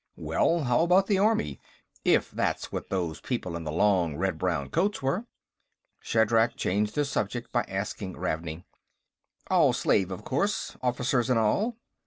[0.17, 1.59] "Well, how about the army,
[2.03, 5.27] if that's what those people in the long red brown coats were?"
[5.99, 8.63] Shatrak changed the subject by asking Ravney.
[9.51, 11.77] "All slave, of course, officers and all.